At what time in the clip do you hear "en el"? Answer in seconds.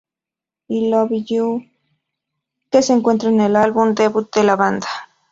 3.35-3.55